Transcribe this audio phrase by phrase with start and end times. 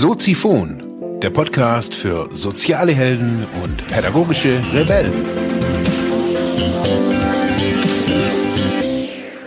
[0.00, 5.12] Soziphon, der Podcast für soziale Helden und pädagogische Rebellen.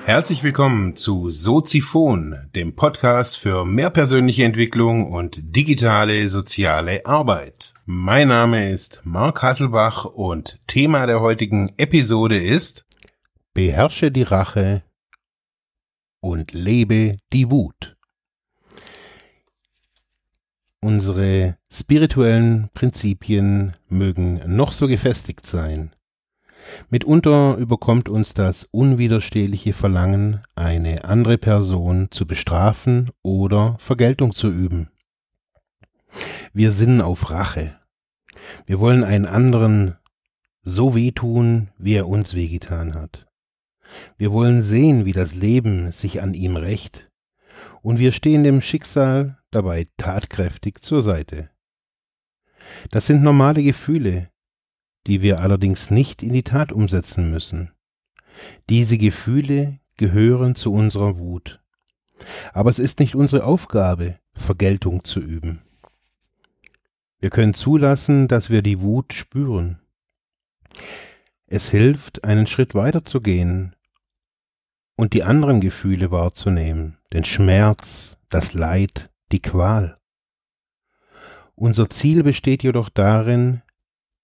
[0.04, 7.74] Herzlich willkommen zu Soziphon, dem Podcast für mehr persönliche Entwicklung und digitale soziale Arbeit.
[7.86, 12.86] Mein Name ist Marc Hasselbach und Thema der heutigen Episode ist
[13.54, 14.84] Beherrsche die Rache
[16.20, 17.96] und lebe die Wut.
[20.84, 25.92] Unsere spirituellen Prinzipien mögen noch so gefestigt sein.
[26.90, 34.90] Mitunter überkommt uns das unwiderstehliche Verlangen, eine andere Person zu bestrafen oder Vergeltung zu üben.
[36.52, 37.80] Wir sinnen auf Rache.
[38.66, 39.98] Wir wollen einen anderen
[40.64, 43.28] so wehtun, wie er uns wehgetan hat.
[44.18, 47.12] Wir wollen sehen, wie das Leben sich an ihm rächt
[47.84, 51.50] und wir stehen dem Schicksal dabei tatkräftig zur Seite.
[52.90, 54.30] Das sind normale Gefühle,
[55.08, 57.72] die wir allerdings nicht in die Tat umsetzen müssen.
[58.70, 61.60] Diese Gefühle gehören zu unserer Wut.
[62.54, 65.62] Aber es ist nicht unsere Aufgabe, Vergeltung zu üben.
[67.20, 69.80] Wir können zulassen, dass wir die Wut spüren.
[71.46, 73.76] Es hilft, einen Schritt weiter zu gehen
[74.96, 79.98] und die anderen Gefühle wahrzunehmen, den Schmerz, das Leid, die Qual.
[81.56, 83.62] Unser Ziel besteht jedoch darin,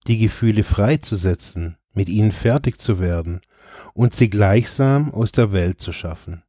[0.08, 3.42] die Gefühle freizusetzen, mit ihnen fertig zu werden
[3.94, 6.44] und sie gleichsam aus der Welt zu schaffen.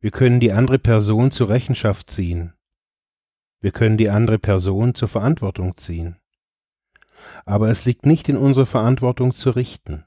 [0.00, 2.54] Wir können die andere Person zur Rechenschaft ziehen.
[3.60, 6.16] Wir können die andere Person zur Verantwortung ziehen.
[7.44, 10.04] Aber es liegt nicht in unserer Verantwortung zu richten.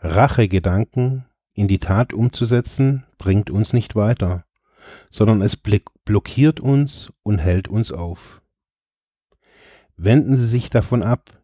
[0.00, 4.44] Rachegedanken in die Tat umzusetzen, bringt uns nicht weiter,
[5.10, 8.42] sondern es blockiert uns und hält uns auf.
[9.96, 11.42] Wenden Sie sich davon ab.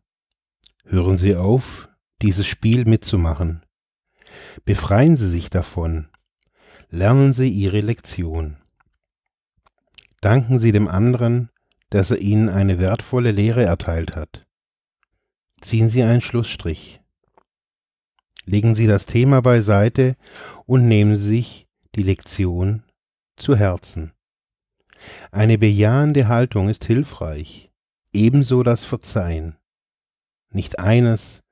[0.84, 1.88] Hören Sie auf,
[2.22, 3.64] dieses Spiel mitzumachen.
[4.64, 6.08] Befreien Sie sich davon.
[6.88, 8.56] Lernen Sie Ihre Lektion.
[10.20, 11.50] Danken Sie dem anderen,
[11.90, 14.46] dass er Ihnen eine wertvolle Lehre erteilt hat.
[15.60, 17.00] Ziehen Sie einen Schlussstrich.
[18.44, 20.16] Legen Sie das Thema beiseite
[20.64, 22.85] und nehmen Sie sich die Lektion
[23.36, 24.12] zu Herzen.
[25.30, 27.70] Eine bejahende Haltung ist hilfreich,
[28.12, 29.56] ebenso das Verzeihen.
[30.50, 31.42] Nicht eines,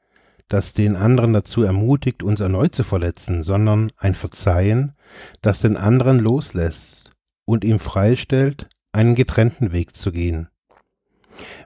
[0.48, 4.94] das den anderen dazu ermutigt, uns erneut zu verletzen, sondern ein Verzeihen,
[5.42, 7.10] das den anderen loslässt
[7.44, 10.48] und ihm freistellt, einen getrennten Weg zu gehen,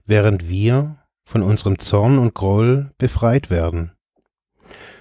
[0.07, 3.93] während wir von unserem Zorn und Groll befreit werden.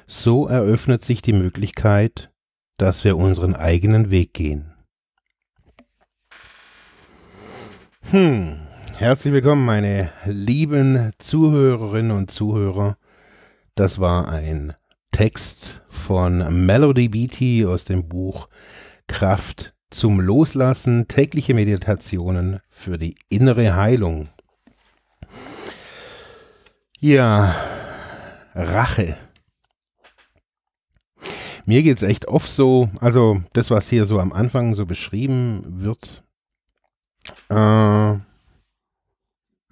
[0.08, 2.32] So eröffnet sich die Möglichkeit,
[2.78, 4.77] dass wir unseren eigenen Weg gehen.
[8.12, 8.56] Hm,
[8.96, 12.98] herzlich willkommen, meine lieben Zuhörerinnen und Zuhörer.
[13.76, 14.74] Das war ein
[15.12, 18.48] Text von Melody Beatty aus dem Buch
[19.08, 24.30] Kraft zum Loslassen, tägliche Meditationen für die innere Heilung.
[27.00, 27.56] Ja,
[28.56, 29.18] Rache
[31.68, 36.24] mir geht's echt oft so, also das, was hier so am Anfang so beschrieben wird,
[37.50, 37.54] äh,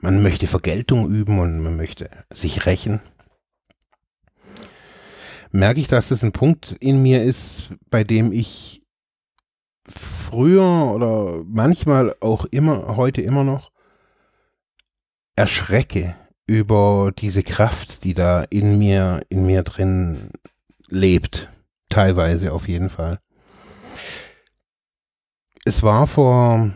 [0.06, 3.02] man möchte Vergeltung üben und man möchte sich rächen.
[5.52, 8.84] Merke ich, dass das ein Punkt in mir ist, bei dem ich
[9.88, 13.72] früher oder manchmal auch immer, heute immer noch,
[15.36, 16.16] erschrecke
[16.48, 20.30] über diese Kraft, die da in mir, in mir drin
[20.90, 21.50] lebt.
[21.90, 23.20] Teilweise auf jeden Fall.
[25.64, 26.72] Es war vor,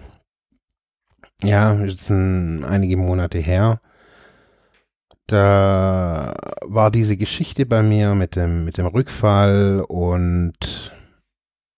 [1.42, 3.82] ja, jetzt ein, einige Monate her,
[5.28, 10.92] da war diese Geschichte bei mir mit dem, mit dem Rückfall und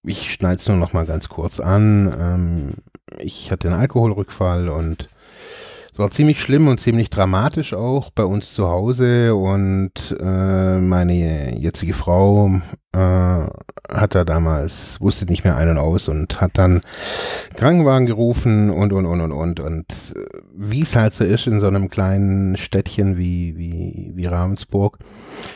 [0.04, 2.14] ich schneide es nur noch mal ganz kurz an.
[2.18, 2.74] Ähm,
[3.20, 5.10] ich hatte einen Alkoholrückfall und
[5.92, 11.60] es war ziemlich schlimm und ziemlich dramatisch auch bei uns zu Hause und äh, meine
[11.60, 12.62] jetzige Frau
[12.94, 16.82] äh, hat da damals, wusste nicht mehr ein und aus und hat dann
[17.56, 21.60] Krankenwagen gerufen und und und und und und äh, wie es halt so ist in
[21.60, 25.00] so einem kleinen Städtchen wie, wie, wie Ravensburg,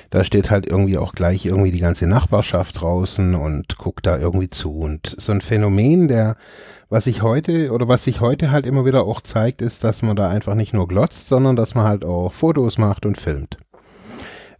[0.10, 4.50] da steht halt irgendwie auch gleich irgendwie die ganze Nachbarschaft draußen und guckt da irgendwie
[4.50, 6.38] zu und so ein Phänomen der
[6.88, 10.16] was ich heute oder was sich heute halt immer wieder auch zeigt, ist, dass man
[10.16, 13.58] da einfach nicht nur glotzt, sondern dass man halt auch Fotos macht und filmt.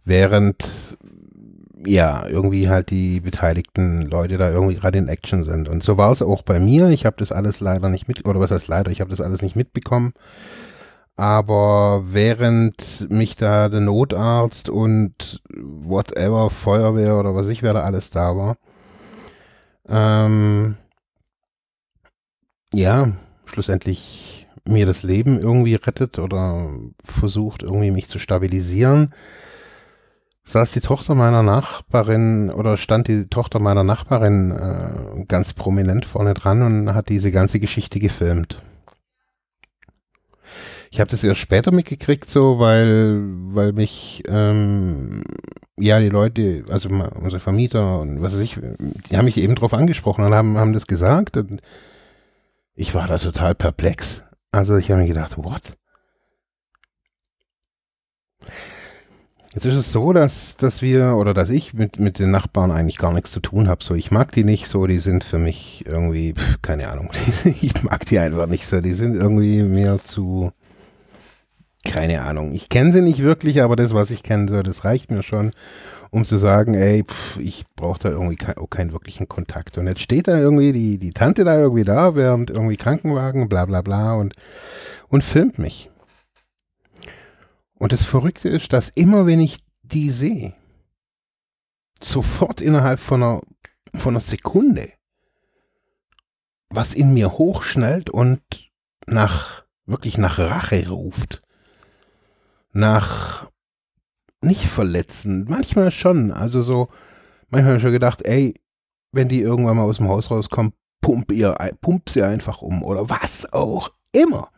[0.04, 0.96] Während
[1.86, 5.68] ja, irgendwie halt die beteiligten Leute da irgendwie gerade in Action sind.
[5.68, 6.88] Und so war es auch bei mir.
[6.88, 9.40] Ich habe das alles leider nicht mit, oder was heißt leider, ich habe das alles
[9.42, 10.12] nicht mitbekommen.
[11.16, 18.10] Aber während mich da der Notarzt und whatever, Feuerwehr oder was ich wer da alles
[18.10, 18.56] da war,
[19.88, 20.76] ähm,
[22.74, 23.12] ja,
[23.46, 26.70] schlussendlich mir das Leben irgendwie rettet oder
[27.04, 29.14] versucht irgendwie mich zu stabilisieren,
[30.46, 36.34] saß die Tochter meiner Nachbarin oder stand die Tochter meiner Nachbarin äh, ganz prominent vorne
[36.34, 38.62] dran und hat diese ganze Geschichte gefilmt.
[40.92, 43.20] Ich habe das erst später mitgekriegt, so, weil,
[43.52, 45.24] weil mich, ähm,
[45.76, 48.58] ja, die Leute, also unsere Vermieter und was weiß ich,
[49.10, 51.60] die haben mich eben drauf angesprochen und haben, haben das gesagt und
[52.74, 54.22] ich war da total perplex.
[54.52, 55.76] Also ich habe mir gedacht, what?
[59.56, 62.98] Jetzt ist es so, dass, dass wir oder dass ich mit, mit den Nachbarn eigentlich
[62.98, 63.82] gar nichts zu tun habe.
[63.82, 67.08] So, ich mag die nicht so, die sind für mich irgendwie, keine Ahnung,
[67.62, 68.82] ich mag die einfach nicht so.
[68.82, 70.52] Die sind irgendwie mehr zu,
[71.86, 72.52] keine Ahnung.
[72.52, 75.52] Ich kenne sie nicht wirklich, aber das, was ich kenne, so, das reicht mir schon,
[76.10, 79.78] um zu sagen, ey, pff, ich brauche da irgendwie kein, auch keinen wirklichen Kontakt.
[79.78, 83.64] Und jetzt steht da irgendwie die, die Tante da irgendwie da, während irgendwie Krankenwagen, bla
[83.64, 84.34] bla bla und,
[85.08, 85.88] und filmt mich.
[87.78, 90.54] Und das Verrückte ist, dass immer wenn ich die sehe,
[92.02, 93.40] sofort innerhalb von einer,
[93.94, 94.92] von einer Sekunde
[96.68, 98.42] was in mir hochschnellt und
[99.06, 101.40] nach, wirklich nach Rache ruft
[102.76, 103.50] nach
[104.42, 106.30] nicht verletzen, manchmal schon.
[106.30, 106.88] Also so,
[107.48, 108.54] manchmal habe ich schon gedacht, ey,
[109.12, 113.08] wenn die irgendwann mal aus dem Haus rauskommen, pump, ihr, pump sie einfach um oder
[113.08, 114.50] was auch immer.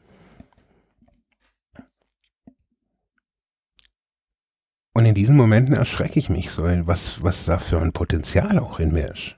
[4.98, 8.80] Und in diesen Momenten erschrecke ich mich so, was, was da für ein Potenzial auch
[8.80, 9.36] in mir ist.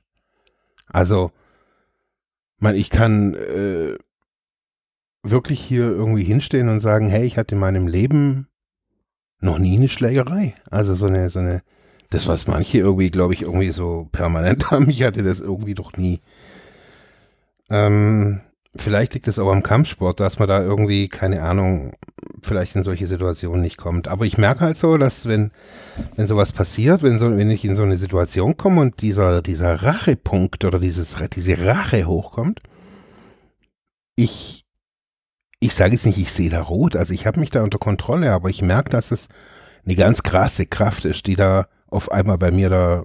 [0.86, 1.32] Also,
[2.56, 3.98] man, ich kann äh,
[5.22, 8.48] wirklich hier irgendwie hinstehen und sagen, hey, ich hatte in meinem Leben
[9.40, 10.54] noch nie eine Schlägerei.
[10.70, 11.60] Also so eine, so eine,
[12.08, 14.88] das, was manche irgendwie, glaube ich, irgendwie so permanent haben.
[14.88, 16.22] Ich hatte das irgendwie noch nie.
[17.68, 18.40] Ähm,
[18.76, 21.92] vielleicht liegt es aber am Kampfsport, dass man da irgendwie, keine Ahnung,
[22.42, 24.08] vielleicht in solche Situationen nicht kommt.
[24.08, 25.50] Aber ich merke halt so, dass wenn,
[26.16, 29.82] wenn sowas passiert, wenn, so, wenn ich in so eine Situation komme und dieser, dieser
[29.82, 32.60] Rachepunkt oder dieses, diese Rache hochkommt,
[34.16, 34.64] ich
[35.60, 38.32] ich sage jetzt nicht, ich sehe da rot, also ich habe mich da unter Kontrolle,
[38.32, 39.28] aber ich merke, dass es
[39.84, 43.04] eine ganz krasse Kraft ist, die da auf einmal bei mir da,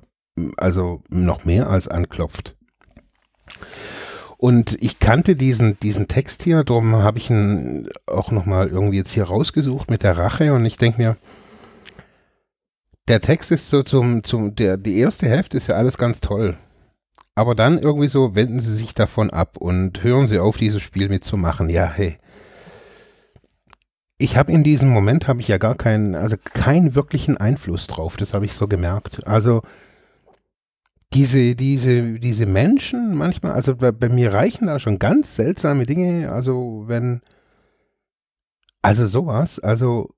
[0.57, 2.54] also noch mehr als anklopft.
[4.37, 9.11] Und ich kannte diesen, diesen Text hier, darum habe ich ihn auch nochmal irgendwie jetzt
[9.11, 11.17] hier rausgesucht mit der Rache und ich denke mir,
[13.07, 16.57] der Text ist so zum, zum, der, die erste Hälfte ist ja alles ganz toll.
[17.35, 21.09] Aber dann irgendwie so wenden sie sich davon ab und hören sie auf, dieses Spiel
[21.09, 21.69] mitzumachen.
[21.69, 22.17] Ja, hey,
[24.17, 28.15] ich habe in diesem Moment habe ich ja gar keinen, also keinen wirklichen Einfluss drauf.
[28.15, 29.27] Das habe ich so gemerkt.
[29.27, 29.61] Also
[31.15, 36.29] diese, diese, diese Menschen manchmal, also bei, bei, mir reichen da schon ganz seltsame Dinge.
[36.31, 37.21] Also wenn,
[38.81, 40.13] also sowas, also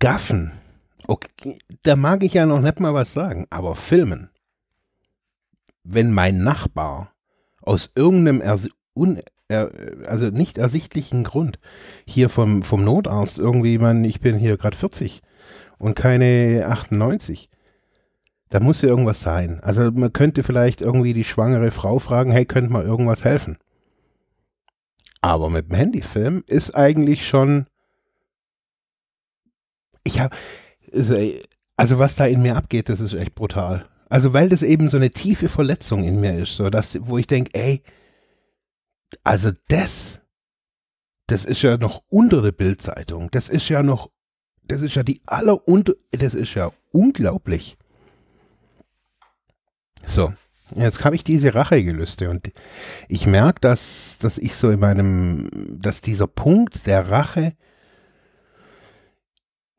[0.00, 0.50] Gaffen.
[1.06, 4.30] Okay, da mag ich ja noch nicht mal was sagen, aber Filmen.
[5.84, 7.12] Wenn mein Nachbar
[7.62, 8.42] aus irgendeinem
[10.06, 11.58] also nicht ersichtlichen Grund
[12.06, 15.22] hier vom, vom Notarzt irgendwie, man, ich bin hier gerade 40
[15.78, 17.50] und keine 98.
[18.50, 19.60] Da muss ja irgendwas sein.
[19.60, 23.58] Also man könnte vielleicht irgendwie die schwangere Frau fragen, hey, könnte mal irgendwas helfen?
[25.20, 27.66] Aber mit dem Handyfilm ist eigentlich schon,
[30.02, 30.34] ich habe,
[31.76, 33.86] also was da in mir abgeht, das ist echt brutal.
[34.08, 37.28] Also weil das eben so eine tiefe Verletzung in mir ist, so dass, wo ich
[37.28, 37.82] denke, ey,
[39.22, 40.20] also das,
[41.28, 43.30] das ist ja noch unter der Bildzeitung.
[43.30, 44.10] Das ist ja noch,
[44.64, 45.60] das ist ja die aller
[46.10, 47.78] das ist ja unglaublich.
[50.04, 50.32] So,
[50.76, 52.50] jetzt habe ich diese Rachegelüste und
[53.08, 55.48] ich merke, dass, dass ich so in meinem,
[55.80, 57.54] dass dieser Punkt der Rache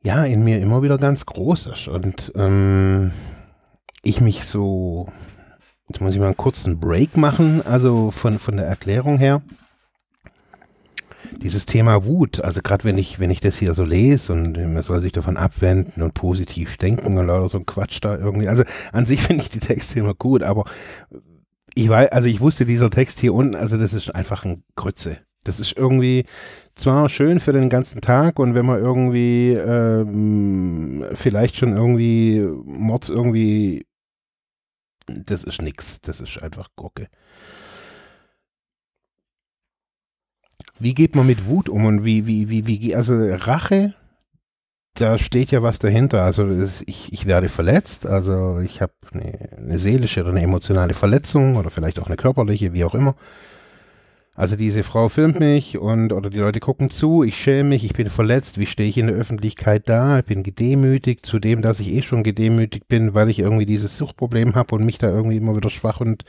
[0.02, 3.12] ja in mir immer wieder ganz groß ist und ähm,
[4.02, 5.08] ich mich so
[5.92, 9.42] Jetzt muss ich mal einen kurzen Break machen, also von, von der Erklärung her.
[11.42, 14.82] Dieses Thema Wut, also gerade wenn ich, wenn ich das hier so lese und man
[14.82, 18.48] soll sich davon abwenden und positiv denken und lauter so ein Quatsch da irgendwie.
[18.48, 20.64] Also an sich finde ich die Texte immer gut, aber
[21.74, 25.18] ich weiß, also ich wusste, dieser Text hier unten, also das ist einfach ein Grütze.
[25.44, 26.24] Das ist irgendwie
[26.76, 33.08] zwar schön für den ganzen Tag und wenn man irgendwie ähm, vielleicht schon irgendwie Mords
[33.08, 33.86] irgendwie
[35.06, 36.00] das ist nix.
[36.00, 37.08] Das ist einfach Gurke.
[40.82, 43.94] Wie geht man mit Wut um und wie, wie, wie, wie, also Rache,
[44.94, 46.22] da steht ja was dahinter.
[46.22, 46.48] Also
[46.86, 51.70] ich, ich werde verletzt, also ich habe eine, eine seelische oder eine emotionale Verletzung oder
[51.70, 53.14] vielleicht auch eine körperliche, wie auch immer.
[54.34, 57.92] Also diese Frau filmt mich und oder die Leute gucken zu, ich schäme mich, ich
[57.92, 61.92] bin verletzt, wie stehe ich in der Öffentlichkeit da, ich bin gedemütigt, zudem, dass ich
[61.92, 65.54] eh schon gedemütigt bin, weil ich irgendwie dieses Suchtproblem habe und mich da irgendwie immer
[65.54, 66.24] wieder schwach und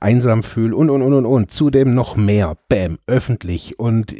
[0.00, 1.52] einsam fühle und und und und und.
[1.52, 4.14] Zudem noch mehr, bam, öffentlich und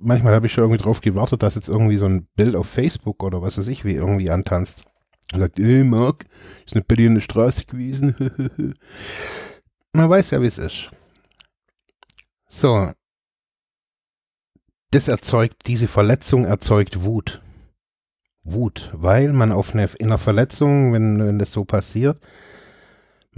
[0.00, 3.22] manchmal habe ich schon irgendwie drauf gewartet, dass jetzt irgendwie so ein Bild auf Facebook
[3.22, 4.84] oder was weiß ich wie irgendwie antanzt.
[5.32, 6.26] Und sagt, ey Marc,
[6.66, 8.14] ist in der Straße gewesen.
[9.92, 10.90] Man weiß ja, wie es ist.
[12.48, 12.90] So.
[14.90, 17.42] Das erzeugt, diese Verletzung erzeugt Wut.
[18.42, 22.18] Wut, weil man auf eine, in einer Verletzung, wenn, wenn das so passiert,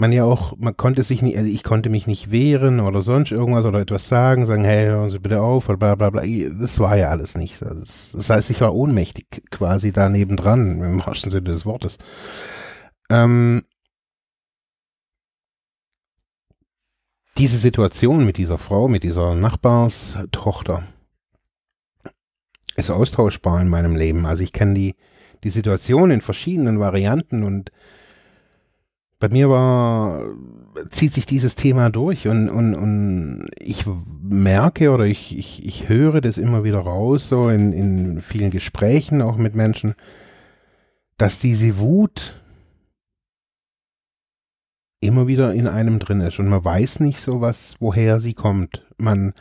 [0.03, 3.31] man ja auch, man konnte sich nicht, also ich konnte mich nicht wehren oder sonst
[3.31, 6.23] irgendwas oder etwas sagen, sagen, hey, hören Sie bitte auf oder bla bla bla.
[6.59, 7.63] Das war ja alles nicht.
[7.63, 11.99] Das, das heißt, ich war ohnmächtig quasi da nebendran, im wahrsten Sinne des Wortes.
[13.11, 13.63] Ähm,
[17.39, 20.83] diese Situation mit dieser Frau, mit dieser Nachbarstochter,
[22.75, 24.27] ist austauschbar in meinem Leben.
[24.27, 24.97] Also ich kenne die,
[25.45, 27.71] die Situation in verschiedenen Varianten und
[29.23, 30.21] bei mir war,
[30.91, 33.85] zieht sich dieses Thema durch und, und, und ich
[34.21, 39.23] merke oder ich, ich, ich höre das immer wieder raus, so in, in vielen Gesprächen
[39.23, 39.95] auch mit Menschen,
[41.19, 42.43] dass diese Wut
[44.99, 48.85] immer wieder in einem drin ist und man weiß nicht so was, woher sie kommt.
[48.99, 49.35] Man,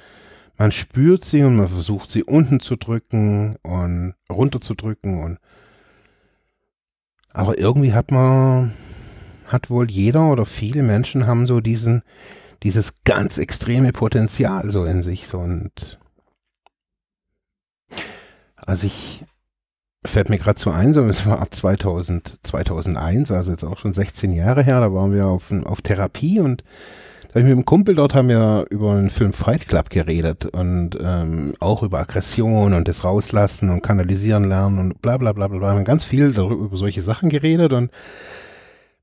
[0.60, 5.40] man spürt sie und man versucht sie unten zu drücken und runterzudrücken und
[7.34, 8.74] aber irgendwie hat man,
[9.52, 12.04] hat wohl jeder oder viele Menschen haben so diesen,
[12.64, 16.00] dieses ganz extreme Potenzial so in sich so und
[18.56, 19.24] als ich
[20.04, 24.32] fällt mir gerade so ein, so, es war 2000, 2001, also jetzt auch schon 16
[24.34, 26.64] Jahre her, da waren wir auf, auf Therapie und
[27.32, 30.98] da ich mit einem Kumpel dort haben wir über den Film Fight Club geredet und
[31.02, 35.60] ähm, auch über Aggression und das Rauslassen und Kanalisieren lernen und bla bla bla bla.
[35.62, 37.90] Wir haben ganz viel darüber, über solche Sachen geredet und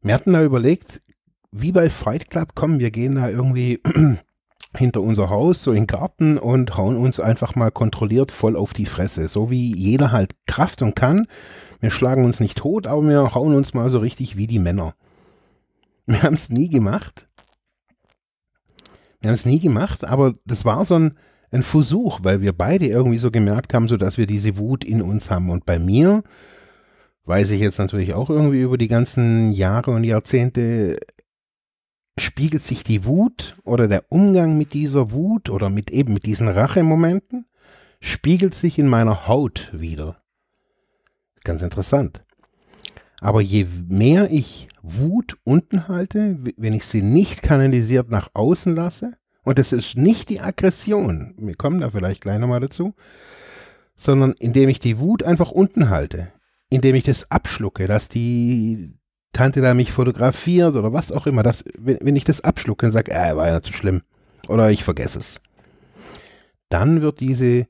[0.02, 1.00] wir hatten da überlegt,
[1.50, 3.80] wie bei Fight Club, kommen, wir gehen da irgendwie
[4.76, 8.74] hinter unser Haus, so in den Garten und hauen uns einfach mal kontrolliert voll auf
[8.74, 9.28] die Fresse.
[9.28, 11.26] So wie jeder halt Kraft und kann.
[11.80, 14.94] Wir schlagen uns nicht tot, aber wir hauen uns mal so richtig wie die Männer.
[16.06, 17.28] Wir haben es nie gemacht.
[19.20, 21.18] Wir haben es nie gemacht, aber das war so ein,
[21.50, 25.02] ein Versuch, weil wir beide irgendwie so gemerkt haben, so dass wir diese Wut in
[25.02, 25.50] uns haben.
[25.50, 26.22] Und bei mir
[27.28, 30.98] weiß ich jetzt natürlich auch irgendwie über die ganzen Jahre und Jahrzehnte
[32.18, 36.48] spiegelt sich die Wut oder der Umgang mit dieser Wut oder mit eben mit diesen
[36.48, 37.46] Rachemomenten,
[38.00, 40.22] spiegelt sich in meiner Haut wieder.
[41.44, 42.24] Ganz interessant.
[43.20, 49.12] Aber je mehr ich Wut unten halte, wenn ich sie nicht kanalisiert nach außen lasse,
[49.44, 52.94] und das ist nicht die Aggression, wir kommen da vielleicht gleich nochmal dazu,
[53.96, 56.32] sondern indem ich die Wut einfach unten halte,
[56.70, 58.98] indem ich das abschlucke, dass die,
[59.32, 62.92] Tante da mich fotografiert oder was auch immer, das, wenn, wenn ich das abschlucke und
[62.92, 64.02] sage, äh, war ja so schlimm
[64.48, 65.40] oder ich vergesse es,
[66.68, 67.66] dann wird diese,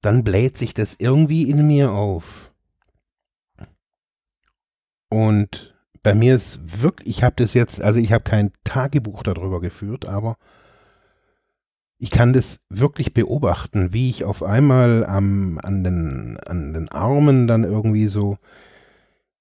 [0.00, 2.52] dann bläht sich das irgendwie in mir auf.
[5.08, 9.60] Und bei mir ist wirklich, ich habe das jetzt, also ich habe kein Tagebuch darüber
[9.60, 10.36] geführt, aber
[11.98, 17.46] ich kann das wirklich beobachten, wie ich auf einmal am, an, den, an den Armen
[17.46, 18.38] dann irgendwie so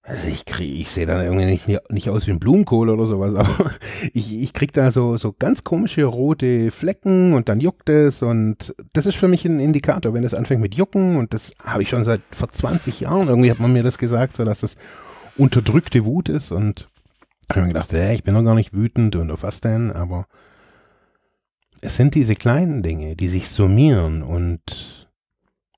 [0.07, 3.35] also ich kriege, ich sehe dann irgendwie nicht, nicht aus wie ein Blumenkohl oder sowas,
[3.35, 3.71] aber
[4.13, 8.73] ich, ich kriege da so, so ganz komische rote Flecken und dann juckt es und
[8.93, 11.89] das ist für mich ein Indikator, wenn es anfängt mit Jucken und das habe ich
[11.89, 14.77] schon seit vor 20 Jahren, irgendwie hat man mir das gesagt, so dass das
[15.35, 16.87] unterdrückte Wut ist und
[17.49, 20.25] habe mir gedacht, hey, ich bin doch gar nicht wütend und auf was denn, aber
[21.81, 25.07] es sind diese kleinen Dinge, die sich summieren und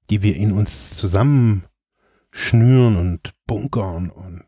[0.10, 1.66] die wir in uns zusammen
[2.32, 4.46] schnüren und bunkern und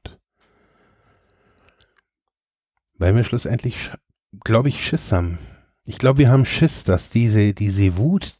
[2.97, 3.91] weil wir schlussendlich,
[4.43, 5.39] glaube ich, Schiss haben.
[5.87, 8.39] Ich glaube, wir haben Schiss, dass diese, diese Wut,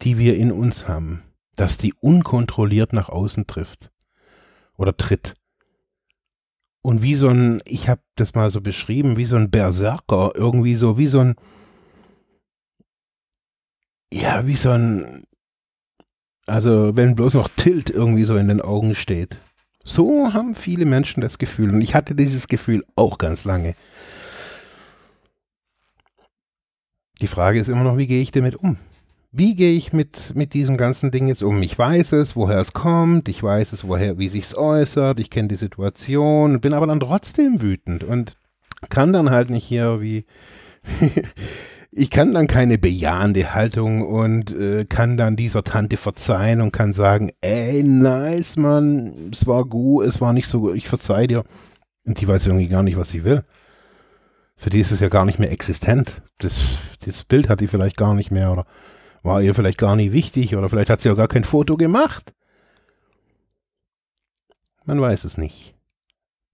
[0.00, 1.22] die wir in uns haben,
[1.56, 3.90] dass die unkontrolliert nach außen trifft
[4.78, 5.34] oder tritt.
[6.80, 10.76] Und wie so ein, ich habe das mal so beschrieben, wie so ein Berserker, irgendwie
[10.76, 11.34] so, wie so ein,
[14.12, 15.22] ja, wie so ein
[16.48, 19.38] also wenn bloß noch Tilt irgendwie so in den Augen steht.
[19.84, 21.74] So haben viele Menschen das Gefühl.
[21.74, 23.74] Und ich hatte dieses Gefühl auch ganz lange.
[27.20, 28.78] Die Frage ist immer noch, wie gehe ich damit um?
[29.30, 31.62] Wie gehe ich mit, mit diesem ganzen Ding jetzt um?
[31.62, 35.48] Ich weiß es, woher es kommt, ich weiß es, woher, wie sich's äußert, ich kenne
[35.48, 38.38] die Situation, bin aber dann trotzdem wütend und
[38.88, 40.24] kann dann halt nicht hier wie
[41.90, 46.92] ich kann dann keine bejahende Haltung und äh, kann dann dieser Tante verzeihen und kann
[46.92, 51.44] sagen, ey, nice, Mann, es war gut, es war nicht so gut, ich verzeih dir.
[52.04, 53.42] Und die weiß irgendwie gar nicht, was sie will.
[54.56, 56.22] Für die ist es ja gar nicht mehr existent.
[56.38, 58.66] Das, das Bild hat die vielleicht gar nicht mehr oder
[59.22, 62.34] war ihr vielleicht gar nicht wichtig oder vielleicht hat sie auch gar kein Foto gemacht.
[64.84, 65.74] Man weiß es nicht.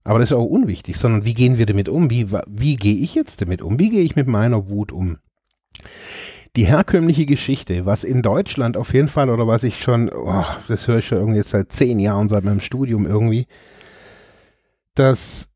[0.03, 2.09] Aber das ist auch unwichtig, sondern wie gehen wir damit um?
[2.09, 3.79] Wie, wie gehe ich jetzt damit um?
[3.79, 5.17] Wie gehe ich mit meiner Wut um?
[6.55, 10.87] Die herkömmliche Geschichte, was in Deutschland auf jeden Fall oder was ich schon, oh, das
[10.87, 13.47] höre ich schon irgendwie jetzt seit zehn Jahren, seit meinem Studium irgendwie,
[14.93, 15.49] dass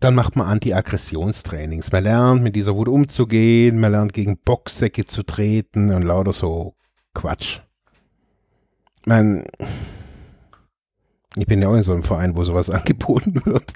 [0.00, 1.90] dann macht man Anti-Aggressionstrainings.
[1.90, 6.76] Man lernt mit dieser Wut umzugehen, man lernt gegen Boxsäcke zu treten und lauter so
[7.14, 7.60] Quatsch.
[9.06, 9.44] Man,
[11.36, 13.72] ich bin ja auch in so einem Verein, wo sowas angeboten wird.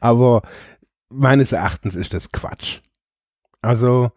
[0.00, 0.42] Aber
[1.10, 2.80] meines Erachtens ist das Quatsch.
[3.60, 4.10] Also,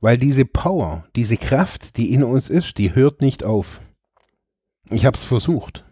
[0.00, 3.80] weil diese Power, diese Kraft, die in uns ist, die hört nicht auf.
[4.88, 5.84] Ich habe es versucht.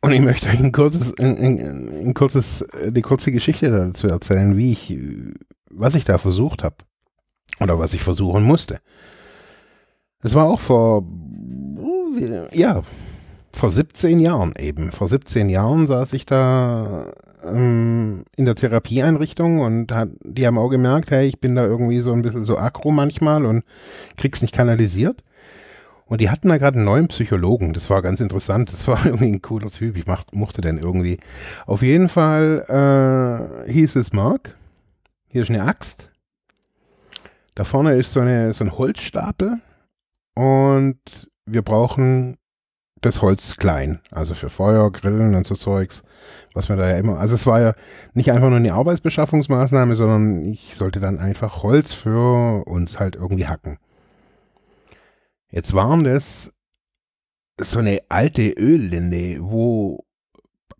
[0.00, 4.56] Und ich möchte euch ein kurzes, ein, ein, ein kurzes, die kurze Geschichte dazu erzählen,
[4.56, 4.96] wie ich,
[5.70, 6.76] was ich da versucht habe.
[7.60, 8.80] Oder was ich versuchen musste.
[10.22, 11.06] Es war auch vor,
[12.52, 12.82] ja,
[13.52, 14.92] vor 17 Jahren eben.
[14.92, 17.12] Vor 17 Jahren saß ich da
[17.46, 22.00] ähm, in der Therapieeinrichtung und hat, die haben auch gemerkt, hey, ich bin da irgendwie
[22.00, 23.64] so ein bisschen so aggro manchmal und
[24.16, 25.22] krieg's nicht kanalisiert.
[26.06, 27.72] Und die hatten da gerade einen neuen Psychologen.
[27.72, 28.72] Das war ganz interessant.
[28.72, 29.96] Das war irgendwie ein cooler Typ.
[29.96, 31.18] Ich mach, mochte den irgendwie.
[31.66, 34.56] Auf jeden Fall äh, hieß es Mark.
[35.28, 36.10] Hier ist eine Axt.
[37.54, 39.60] Da vorne ist so, eine, so ein Holzstapel.
[40.34, 40.98] Und
[41.46, 42.36] wir brauchen
[43.00, 44.00] das Holz klein.
[44.10, 46.02] Also für Feuer, Grillen und so Zeugs,
[46.52, 47.18] was wir da ja immer.
[47.18, 47.74] Also es war ja
[48.14, 53.46] nicht einfach nur eine Arbeitsbeschaffungsmaßnahme, sondern ich sollte dann einfach Holz für uns halt irgendwie
[53.46, 53.78] hacken.
[55.50, 56.52] Jetzt waren das
[57.60, 60.04] so eine alte Öllinde, wo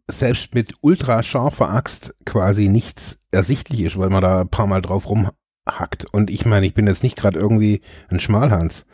[0.08, 5.08] selbst mit ultrascharfer Axt quasi nichts ersichtlich ist, weil man da ein paar Mal drauf
[5.08, 6.06] rumhackt.
[6.12, 8.84] Und ich meine, ich bin jetzt nicht gerade irgendwie ein Schmalhans.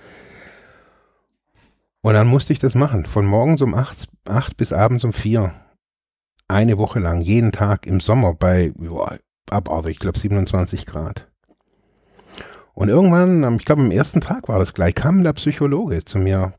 [2.02, 3.04] Und dann musste ich das machen.
[3.04, 5.52] Von morgens um 8, 8 bis abends um 4.
[6.50, 9.16] Eine Woche lang, jeden Tag im Sommer bei boah,
[9.48, 11.28] abartig, ich glaube 27 Grad.
[12.74, 16.54] Und irgendwann, ich glaube am ersten Tag war das gleich, kam der Psychologe zu mir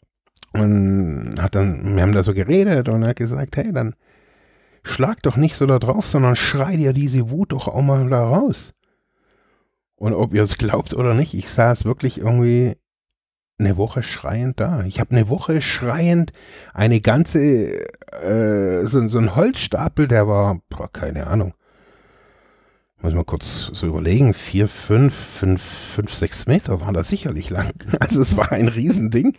[0.53, 3.95] und hat dann, wir haben da so geredet und er hat gesagt, hey, dann
[4.81, 8.23] schlag doch nicht so da drauf, sondern schrei dir diese Wut doch auch mal da
[8.23, 8.73] raus.
[9.97, 12.77] Und ob ihr es glaubt oder nicht, ich saß wirklich irgendwie
[13.59, 14.83] eine Woche schreiend da.
[14.85, 16.31] Ich habe eine Woche schreiend
[16.73, 21.53] eine ganze, äh, so, so ein Holzstapel, der war, boah, keine Ahnung.
[23.01, 27.73] Muss mal kurz so überlegen, vier, fünf, fünf, fünf, sechs Meter war das sicherlich lang.
[27.99, 29.35] Also es war ein Riesending.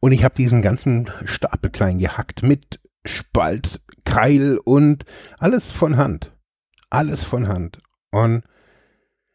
[0.00, 5.04] Und ich habe diesen ganzen Stapel klein gehackt mit Spalt, Keil und
[5.38, 6.36] alles von Hand.
[6.90, 7.78] Alles von Hand.
[8.10, 8.42] Und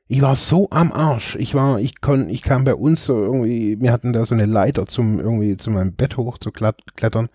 [0.08, 1.36] ich war so am Arsch.
[1.36, 4.46] Ich war, ich kon, ich kam bei uns so irgendwie, wir hatten da so eine
[4.46, 7.30] Leiter zum irgendwie zu meinem Bett hoch zu klettern.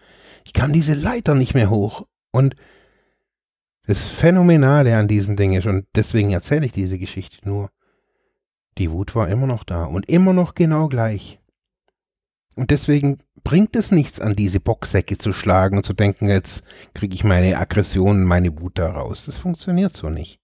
[0.51, 2.09] Ich kam diese Leiter nicht mehr hoch.
[2.33, 2.57] Und
[3.87, 7.71] das Phänomenale an diesem Ding ist, und deswegen erzähle ich diese Geschichte nur,
[8.77, 11.39] die Wut war immer noch da und immer noch genau gleich.
[12.57, 17.15] Und deswegen bringt es nichts, an diese Boxsäcke zu schlagen und zu denken, jetzt kriege
[17.15, 19.27] ich meine Aggression, meine Wut da raus.
[19.27, 20.41] Das funktioniert so nicht.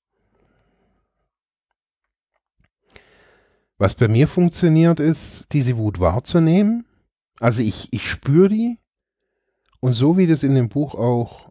[3.77, 6.87] Was bei mir funktioniert, ist, diese Wut wahrzunehmen.
[7.41, 8.79] Also ich, ich spüre die.
[9.81, 11.51] Und so wie das in dem Buch auch,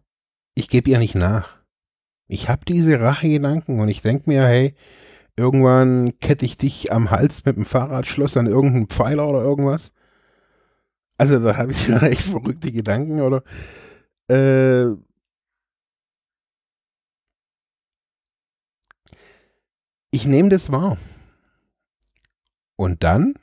[0.54, 1.56] ich gebe ihr nicht nach.
[2.28, 4.74] Ich habe diese Rachegedanken und ich denke mir, hey,
[5.36, 9.92] irgendwann kette ich dich am Hals mit dem Fahrradschloss an irgendeinen Pfeiler oder irgendwas.
[11.18, 13.42] Also da habe ich echt verrückte Gedanken oder
[14.28, 14.92] äh,
[20.10, 20.98] ich nehme das wahr.
[22.76, 23.34] Und dann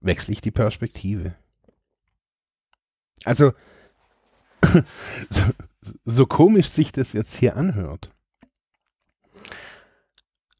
[0.00, 1.34] wechsle ich die Perspektive.
[3.24, 3.52] Also,
[5.30, 5.44] so,
[6.04, 8.12] so komisch sich das jetzt hier anhört.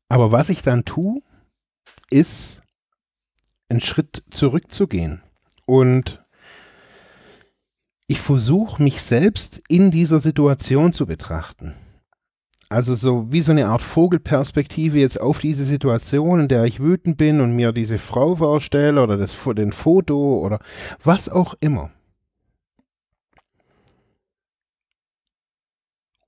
[0.08, 1.22] Aber was ich dann tue,
[2.10, 2.62] ist
[3.68, 5.22] einen Schritt zurückzugehen.
[5.66, 6.24] Und
[8.08, 11.74] ich versuche mich selbst in dieser Situation zu betrachten.
[12.68, 17.16] Also so wie so eine Art Vogelperspektive jetzt auf diese Situation, in der ich wütend
[17.16, 20.60] bin und mir diese Frau vorstelle oder das, den Foto oder
[21.02, 21.90] was auch immer.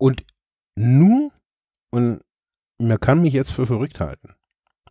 [0.02, 0.24] Und
[0.74, 1.30] nur,
[1.90, 2.22] und
[2.78, 4.34] man kann mich jetzt für verrückt halten,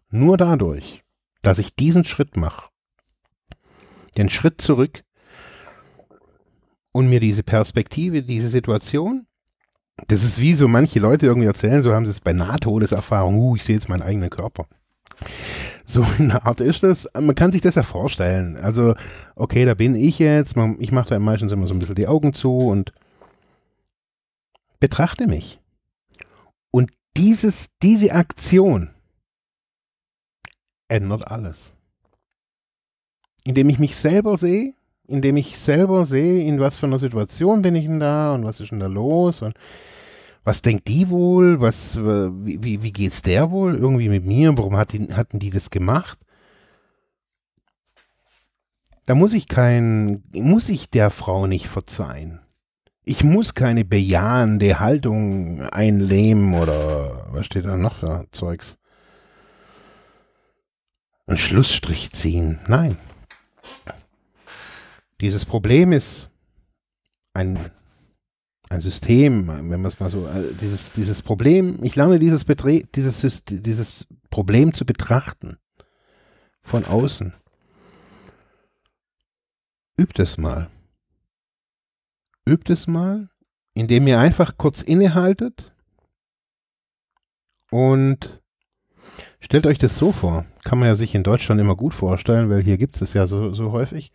[0.09, 1.03] nur dadurch,
[1.41, 2.69] dass ich diesen Schritt mache,
[4.17, 5.03] den Schritt zurück
[6.93, 9.27] und mir diese Perspektive, diese Situation
[10.07, 13.55] das ist wie so manche Leute irgendwie erzählen, so haben sie es bei Nahtodeserfahrung, uh,
[13.55, 14.65] ich sehe jetzt meinen eigenen Körper.
[15.85, 18.55] So in der Art ist das, man kann sich das ja vorstellen.
[18.57, 18.95] Also,
[19.35, 22.33] okay, da bin ich jetzt, ich mache da meistens immer so ein bisschen die Augen
[22.33, 22.93] zu und
[24.81, 25.61] betrachte mich.
[26.71, 28.89] Und dieses, diese Aktion
[30.89, 31.73] ändert alles.
[33.45, 34.73] Indem ich mich selber sehe,
[35.07, 38.59] indem ich selber sehe, in was für einer Situation bin ich denn da und was
[38.59, 39.53] ist denn da los und
[40.43, 44.75] was denkt die wohl, was, wie, wie, wie geht's der wohl irgendwie mit mir, warum
[44.75, 46.19] hat die, hatten die das gemacht?
[49.05, 52.39] Da muss ich kein, muss ich der Frau nicht verzeihen.
[53.03, 58.77] Ich muss keine bejahende Haltung einnehmen oder was steht da noch für Zeugs?
[61.25, 62.59] Einen Schlussstrich ziehen.
[62.67, 62.97] Nein.
[65.19, 66.29] Dieses Problem ist
[67.33, 67.57] ein,
[68.69, 72.83] ein System, wenn man es mal so, äh, dieses, dieses Problem, ich lerne dieses, Betre
[72.95, 75.57] dieses, dieses Problem zu betrachten
[76.61, 77.33] von außen.
[79.97, 80.69] Übt es mal.
[82.51, 83.29] Übt es mal,
[83.73, 85.73] indem ihr einfach kurz innehaltet
[87.71, 88.41] und
[89.43, 92.61] Stellt euch das so vor, kann man ja sich in Deutschland immer gut vorstellen, weil
[92.61, 94.11] hier gibt es ja so, so häufig,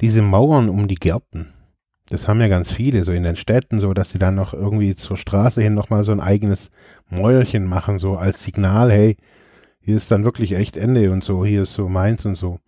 [0.00, 1.54] diese Mauern um die Gärten.
[2.10, 4.94] Das haben ja ganz viele, so in den Städten, so dass sie dann noch irgendwie
[4.96, 6.70] zur Straße hin nochmal so ein eigenes
[7.08, 9.16] Mäuerchen machen, so als Signal, hey,
[9.80, 12.58] hier ist dann wirklich echt Ende und so, hier ist so meins und so.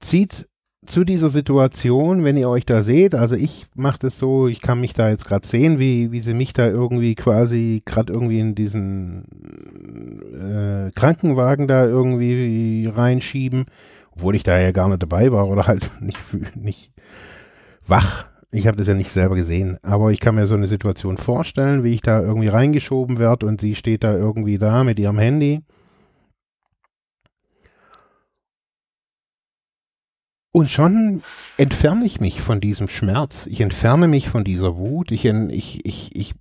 [0.00, 0.47] Zieht
[0.88, 4.80] zu dieser Situation, wenn ihr euch da seht, also ich mache das so, ich kann
[4.80, 8.54] mich da jetzt gerade sehen, wie, wie sie mich da irgendwie quasi gerade irgendwie in
[8.54, 9.24] diesen
[10.32, 13.66] äh, Krankenwagen da irgendwie reinschieben,
[14.12, 16.18] obwohl ich da ja gar nicht dabei war oder halt nicht,
[16.56, 16.92] nicht
[17.86, 18.26] wach.
[18.50, 21.84] Ich habe das ja nicht selber gesehen, aber ich kann mir so eine Situation vorstellen,
[21.84, 25.60] wie ich da irgendwie reingeschoben werde und sie steht da irgendwie da mit ihrem Handy
[30.50, 31.22] Und schon
[31.56, 33.46] entferne ich mich von diesem Schmerz.
[33.46, 35.10] Ich entferne mich von dieser Wut.
[35.12, 36.34] Ich, ich, ich, ich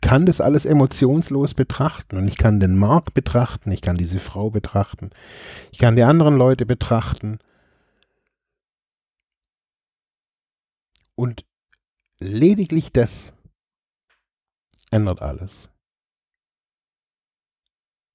[0.00, 2.16] kann das alles emotionslos betrachten.
[2.16, 3.72] Und ich kann den Markt betrachten.
[3.72, 5.10] Ich kann diese Frau betrachten.
[5.72, 7.38] Ich kann die anderen Leute betrachten.
[11.14, 11.44] Und
[12.18, 13.32] lediglich das
[14.90, 15.69] ändert alles.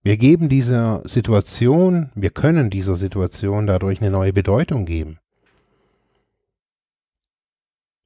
[0.06, 5.18] Wir geben dieser Situation, wir können dieser Situation dadurch eine neue Bedeutung geben.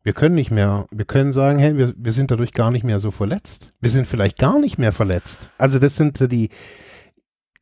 [0.01, 3.01] Wir können nicht mehr, wir können sagen, hey, wir, wir sind dadurch gar nicht mehr
[3.01, 3.73] so verletzt.
[3.81, 5.51] Wir sind vielleicht gar nicht mehr verletzt.
[5.57, 6.47] Also das sind die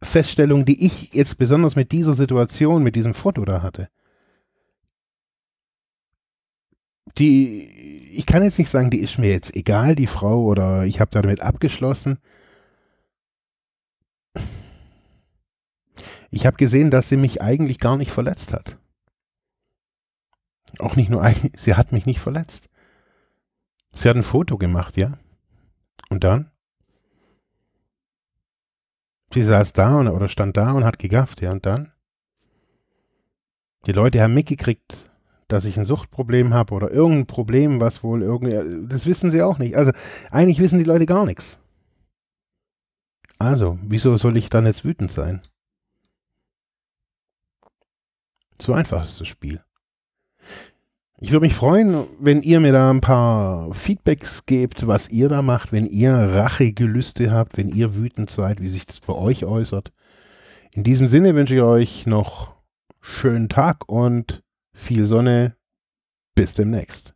[0.03, 3.89] Feststellungen, die ich jetzt besonders mit dieser Situation, mit diesem Foto da hatte.
[7.17, 10.99] Die, ich kann jetzt nicht sagen, die ist mir jetzt egal, die Frau, oder ich
[10.99, 12.19] habe damit abgeschlossen.
[16.29, 18.77] Ich habe gesehen, dass sie mich eigentlich gar nicht verletzt hat.
[20.79, 22.69] Auch nicht nur eigentlich, sie hat mich nicht verletzt.
[23.93, 25.17] Sie hat ein Foto gemacht, ja.
[26.09, 26.51] Und dann?
[29.33, 31.51] Sie saß da und, oder stand da und hat gegafft, ja.
[31.51, 31.91] Und dann?
[33.85, 35.09] Die Leute haben mitgekriegt,
[35.47, 39.59] dass ich ein Suchtproblem habe oder irgendein Problem, was wohl irgendwie, das wissen sie auch
[39.59, 39.75] nicht.
[39.75, 39.91] Also
[40.29, 41.59] eigentlich wissen die Leute gar nichts.
[43.39, 45.41] Also, wieso soll ich dann jetzt wütend sein?
[48.61, 49.61] So einfach ist das Spiel.
[51.19, 55.41] Ich würde mich freuen, wenn ihr mir da ein paar Feedbacks gebt, was ihr da
[55.41, 59.91] macht, wenn ihr Rachegelüste habt, wenn ihr wütend seid, wie sich das bei euch äußert.
[60.73, 62.53] In diesem Sinne wünsche ich euch noch
[63.01, 64.43] schönen Tag und
[64.73, 65.55] viel Sonne.
[66.35, 67.15] Bis demnächst.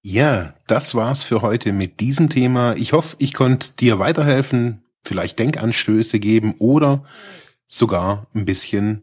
[0.00, 2.74] Ja, das war's für heute mit diesem Thema.
[2.76, 7.04] Ich hoffe, ich konnte dir weiterhelfen, vielleicht Denkanstöße geben oder
[7.66, 9.02] sogar ein bisschen